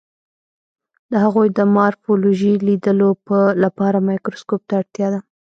د 1.11 1.13
هغوی 1.23 1.47
د 1.57 1.59
مارفولوژي 1.75 2.53
لیدلو 2.67 3.09
لپاره 3.63 3.97
مایکروسکوپ 4.07 4.61
ته 4.69 4.73
اړتیا 4.81 5.07
ده. 5.13 5.19